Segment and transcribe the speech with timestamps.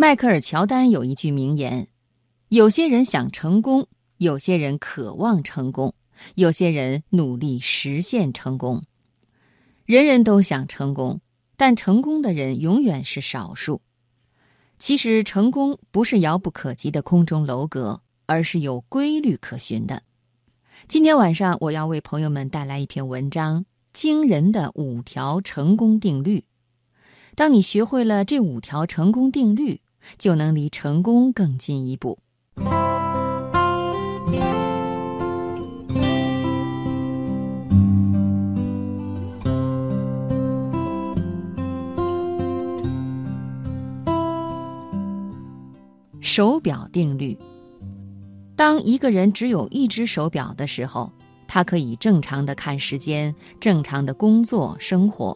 [0.00, 1.88] 迈克尔·乔丹有一句名言
[2.50, 5.92] ：“有些人想成功，有些人渴望成功，
[6.36, 8.84] 有些人努力实现成功。
[9.86, 11.20] 人人都想成功，
[11.56, 13.80] 但成功的人永远是少数。
[14.78, 20.04] 其实，成功不是遥不可及的空中楼阁，而是有规律可循的。
[20.86, 26.44] 今天晚上，我要为朋友们带来一篇文章：惊人的五条成功定律。
[27.34, 29.80] 当你学会了这五条成功定律，
[30.16, 32.18] 就能离成功更进一步。
[46.20, 47.36] 手表定律：
[48.54, 51.10] 当一个人只有一只手表的时候，
[51.48, 55.34] 他可以正常的看时间，正常的工作生活；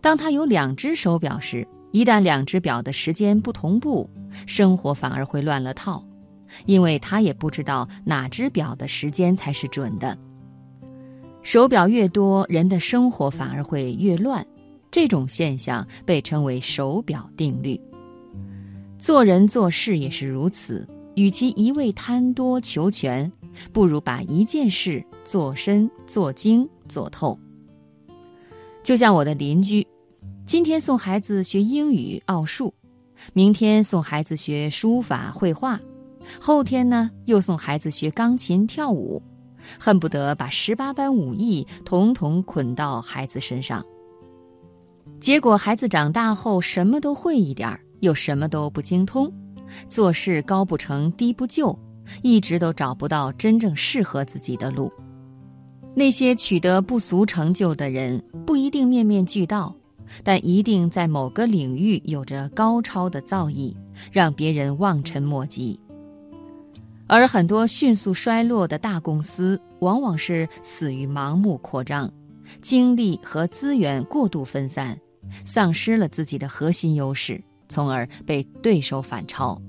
[0.00, 4.08] 当他有两只手表时，一旦两只表的时间不同步，
[4.46, 6.04] 生活反而会乱了套，
[6.66, 10.16] 因为他也不知道哪只表的时间才是准的。
[11.42, 14.46] 手表越多，人的生活反而会越乱，
[14.90, 17.80] 这种现象被称为手表定律。
[18.98, 23.30] 做人做事也是如此，与其一味贪多求全，
[23.72, 27.38] 不如把一件事做深、做精、做透。
[28.82, 29.86] 就像我的邻居。
[30.48, 32.72] 今天送孩子学英语、奥数，
[33.34, 35.78] 明天送孩子学书法、绘画，
[36.40, 39.22] 后天呢又送孩子学钢琴、跳舞，
[39.78, 43.84] 恨不得把十八般武艺统统捆到孩子身上。
[45.20, 49.30] 结果孩子长大后什么都会一点儿，又什么都不精通，
[49.86, 51.78] 做事高不成低不就，
[52.22, 54.90] 一直都找不到真正适合自己的路。
[55.94, 59.74] 那些取得不俗成就的人，不一定面面俱到。
[60.22, 63.74] 但一定在某个领域有着高超的造诣，
[64.12, 65.78] 让别人望尘莫及。
[67.06, 72.10] 而很多迅速衰落的大公司，往往是死于盲目扩张，
[72.60, 74.98] 精力和资源过度分散，
[75.44, 79.60] 丧失了自己的核心优势，从而被对手反超。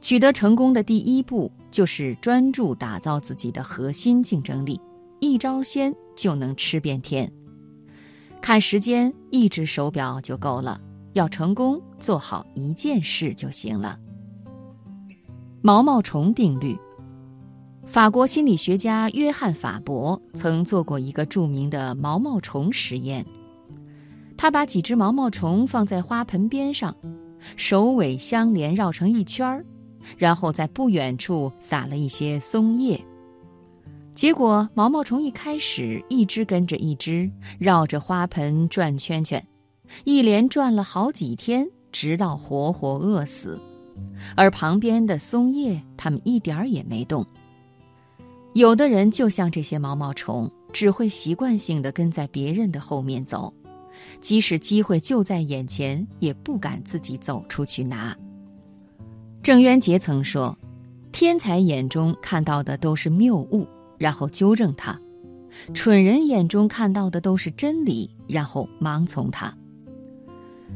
[0.00, 4.80] 取得成功的第一步，就是专注打造自己的核心竞争力，
[5.20, 7.30] 一招鲜就能吃遍天。
[8.42, 10.78] 看时间，一只手表就够了。
[11.12, 13.96] 要成功，做好一件事就行了。
[15.62, 16.76] 毛毛虫定律。
[17.86, 23.24] 法国心理学家约翰·法伯曾做过一个著名的毛毛虫实验。
[24.36, 26.96] 他把几只毛毛虫放在花盆边上，
[27.54, 29.64] 首尾相连绕成一圈儿，
[30.16, 33.00] 然后在不远处撒了一些松叶。
[34.14, 39.42] 结果，毛毛虫一开始一只跟着一只绕着花盆转圈圈，
[40.04, 43.60] 一连转了好几天，直到活活饿死。
[44.36, 47.24] 而旁边的松叶，它们一点儿也没动。
[48.52, 53.52] 有的人就像这些毛毛虫，只会习惯性的跟在别人的后面走，
[54.20, 58.14] 即使机会就在眼前，也不敢自己走出去拿。
[59.42, 60.56] 郑渊洁曾说
[61.12, 63.66] ：“天才眼中看到的都是谬误。”
[64.02, 65.00] 然后纠正他，
[65.72, 69.56] 蠢人眼中看到的都是真理，然后盲从他。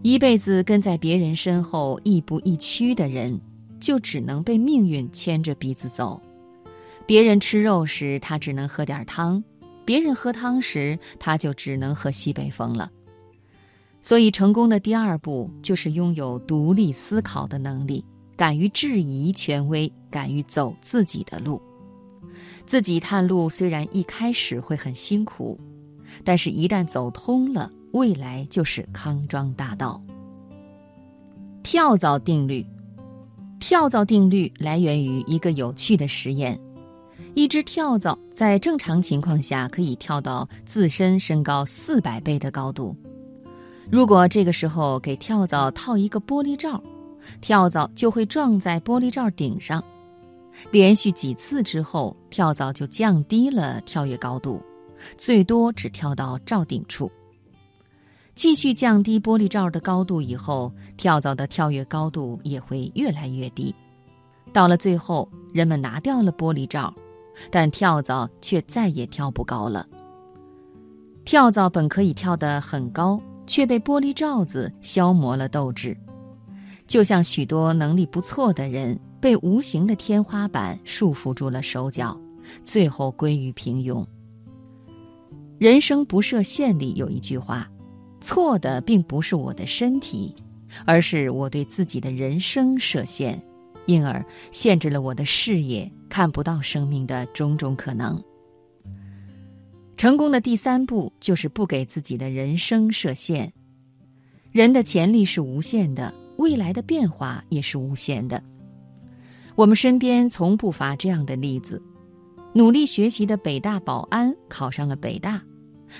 [0.00, 3.38] 一辈子跟在别人身后亦步亦趋的人，
[3.78, 6.18] 就只能被命运牵着鼻子走。
[7.04, 9.42] 别人吃肉时，他只能喝点汤；
[9.84, 12.90] 别人喝汤时，他就只能喝西北风了。
[14.00, 18.02] 所以，成功的第二步就是拥有独立思考的能力，
[18.34, 21.60] 敢于质疑权威，敢于走自己的路。
[22.66, 25.58] 自己探路虽然一开始会很辛苦，
[26.24, 30.00] 但是一旦走通了，未来就是康庄大道。
[31.62, 32.64] 跳蚤定律，
[33.58, 36.58] 跳蚤定律来源于一个有趣的实验：
[37.34, 42.96] 一只跳蚤在正常情况下可以跳到自身身高四百倍的高度，
[43.90, 46.82] 如果这个时候给跳蚤套一个玻璃罩，
[47.40, 49.84] 跳蚤就会撞在玻璃罩顶上。
[50.70, 54.62] 连续几次之后，跳蚤就降低了跳跃高度，
[55.16, 57.10] 最多只跳到罩顶处。
[58.34, 63.74] 继续降低玻璃罩的高度以后，跳蚤的跳跃高度也会越来越低。
[64.52, 66.92] 到了最后，人们拿掉了玻璃罩，
[67.50, 69.86] 但跳蚤却再也跳不高了。
[71.24, 75.96] 跳蚤本可以跳得很高，却被玻璃罩子消磨了斗志，
[76.86, 78.98] 就像许多能力不错的人。
[79.20, 82.18] 被无形的天花板束缚住了手脚，
[82.64, 84.04] 最后归于平庸。
[85.58, 87.70] 人生不设限里有一句话：
[88.20, 90.34] 错的并不是我的身体，
[90.86, 93.38] 而是我对自己的人生设限，
[93.86, 98.18] 因而限制了我的视野，看不到生命的种种可能。
[99.98, 103.52] 成功的第三步就是不给自己的人生设限。
[104.50, 108.42] 人的潜力是无限的，未来的变化也是无限的。
[109.60, 111.82] 我们身边从不乏这样的例子：
[112.54, 115.38] 努力学习的北大保安考上了北大，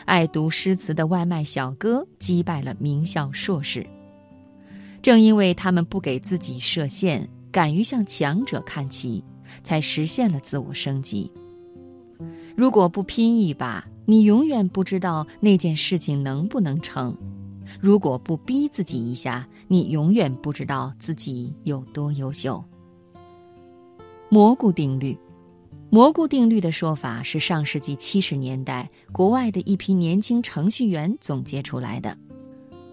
[0.06, 3.86] 爱读诗词的外卖小哥击败了名校硕士。
[5.02, 9.22] 正因为他们不给自己设限，敢于向强者看齐，
[9.62, 11.30] 才实现了自我升级。
[12.56, 17.12] 如果不拼一把，你永远不知道那件事情能不能成；
[17.78, 22.64] 如果不逼自己一下，你永远不知道自己有多优秀。
[24.32, 25.18] 蘑菇定律，
[25.90, 32.16] 蘑菇定律的说法是上世纪七十年代国外的一批年轻程序员总结出来的，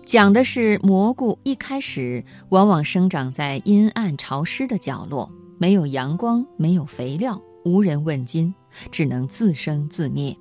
[0.03, 8.53] 讲的是蘑菇一开始往往生长在阴暗潮湿的角落，没有阳光，没有肥料，无人问津。
[8.91, 10.35] 只能自生自灭。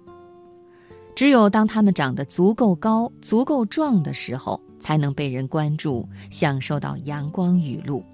[1.15, 8.05] 只有当它们长得足够高、足够壮的时候，才能被人关注，享受到阳光雨露。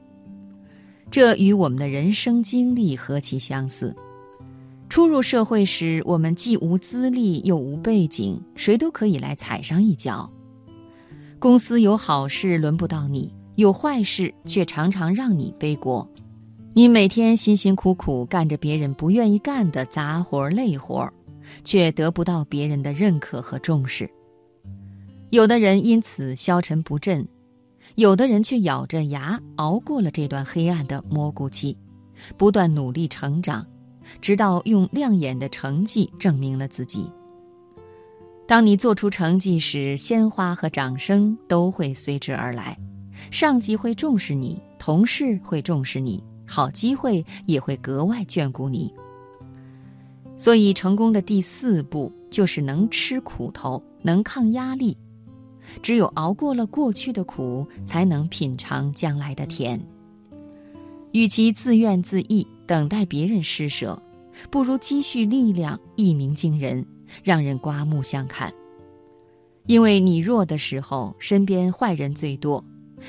[1.12, 3.94] 这与我们的人生经历何其相似！
[4.88, 10.32] 初入社会时，我们既无资历又无背景，谁都可以来踩上一脚。
[11.38, 16.08] 公司有好事轮不到你，有坏事却常常让你背锅。
[16.72, 21.06] 你每天辛辛苦苦干着别人不愿意干的杂活累活，
[21.62, 24.08] 却得不到别人的认可和重视。
[25.28, 27.28] 有的人因此消沉不振，
[27.96, 31.76] 有的人却咬着牙熬过了这段黑暗的蘑菇期，
[32.36, 33.66] 不断努力成长，
[34.20, 37.10] 直到用亮眼的成绩证明了自己。
[38.46, 42.76] 当你做出成绩时，鲜花和掌声都会随之而来，
[43.30, 46.22] 上级会重视你，同事会重视你。
[46.44, 48.92] 好机会也会格外眷顾你，
[50.36, 54.94] 所以成功的第四步就是能吃苦头，能抗压力。
[55.82, 59.80] 只有熬过了过去的苦，才能品尝将来的甜。
[61.12, 64.00] 与其自怨自艾，等待别人施舍，
[64.50, 66.84] 不如积蓄力量，一鸣惊人，
[67.22, 68.52] 让人刮目相看。
[69.66, 72.64] 因为你弱的时候，身边坏人最多；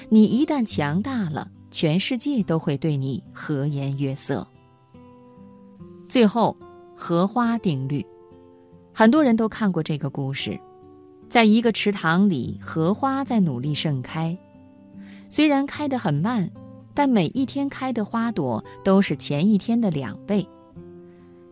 [0.10, 4.46] 你一旦强大了，全世界都会对你和颜悦色。
[6.08, 6.56] 最后，
[6.96, 8.06] 荷花定律，
[8.94, 10.60] 很多人都看过这个故事。
[11.34, 14.38] 在一个池塘里，荷花在努力盛开，
[15.30, 16.48] 虽然开得很慢，
[16.94, 20.48] 但每一天开的花朵都是前一天的两倍。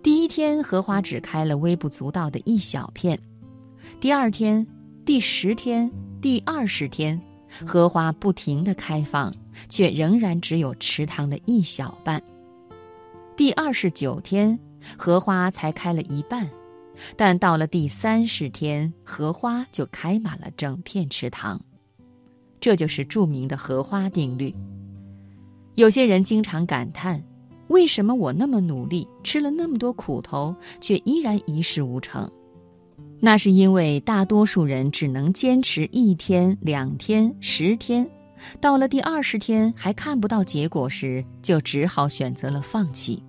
[0.03, 3.17] 第一天，荷花只开了微不足道的一小片；
[3.99, 4.67] 第二天、
[5.03, 5.91] 第十天、
[6.21, 7.19] 第二十天，
[7.65, 9.33] 荷花不停地开放。
[9.67, 12.21] 却仍然只有池塘的一小半。
[13.35, 14.57] 第二十九天，
[14.95, 16.47] 荷花才开了一半，
[17.15, 21.59] 但到了第三十天，荷花就开满了整片池塘。
[22.59, 24.53] 这就是著名的荷花定律。
[25.75, 27.23] 有些人经常感叹：
[27.69, 32.29] 为什么我那么努力，吃了那么多苦头，却依然一事无成？
[33.19, 38.07] 那是因为大多数人只能坚持一天、两天、十天。
[38.59, 43.23] 到了第二十天还看不到结果时，就只好选择了放弃。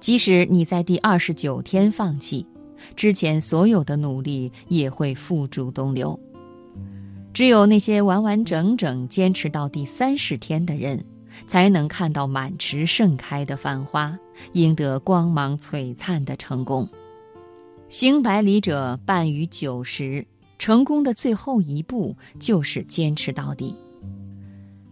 [0.00, 2.46] 即使你在第二十九天放弃，
[2.96, 6.18] 之前所有的努力也会付诸东流。
[7.32, 11.04] 只有那些完完整整坚持到第三十天的人，
[11.46, 14.18] 才能看到满池盛开的繁花，
[14.52, 16.88] 赢得光芒璀璨的成功。
[17.88, 20.26] 行百里者半于九十。
[20.58, 23.74] 成功的最后一步就是坚持到底。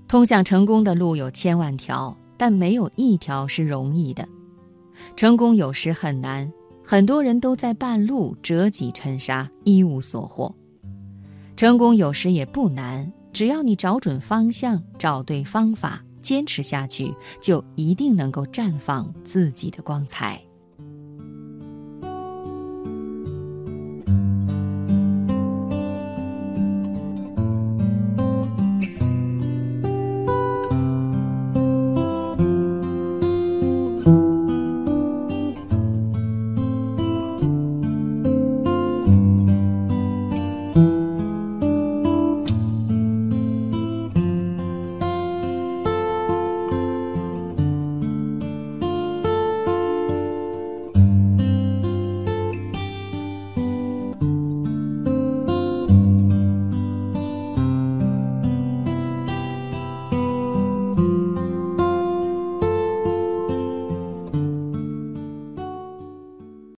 [0.08, 4.26] 通向成功的路有千万条，但没有一条是容易的。
[5.16, 6.50] 成功有时很难，
[6.84, 10.54] 很多人都在半路折戟沉沙，一无所获。
[11.56, 20.40] 成功有时也不难，只要你找准方向，找对方法，坚持下去，就一定能够绽放自己的光彩。